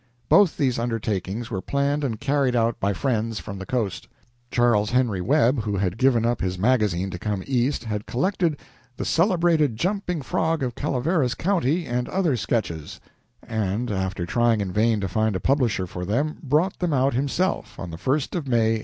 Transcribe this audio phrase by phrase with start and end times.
[0.29, 4.07] Both these undertakings were planned and carried out by friends from the Coast.
[4.49, 8.57] Charles Henry Webb, who had given up his magazine to come East, had collected
[8.97, 12.99] "The Celebrated Jumping Frog of Calaveras County, and Other Sketches,"
[13.47, 17.77] and, after trying in vain to find a publisher for them, brought them out himself,
[17.77, 18.79] on the 1st of May, 1867.